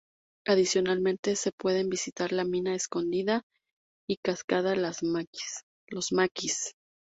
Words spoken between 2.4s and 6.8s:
mina Escondida y cascada Los Maquis.